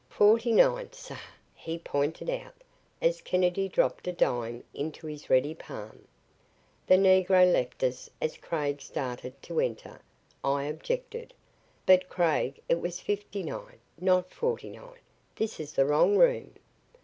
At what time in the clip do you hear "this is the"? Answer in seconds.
15.35-15.85